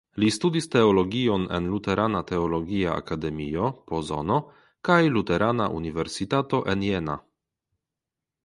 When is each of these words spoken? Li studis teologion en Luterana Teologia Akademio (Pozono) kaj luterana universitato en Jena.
Li 0.21 0.27
studis 0.35 0.67
teologion 0.75 1.43
en 1.57 1.67
Luterana 1.73 2.21
Teologia 2.31 2.95
Akademio 3.01 3.69
(Pozono) 3.93 4.39
kaj 4.89 4.99
luterana 5.19 5.71
universitato 5.81 6.63
en 6.75 6.89
Jena. 6.93 7.21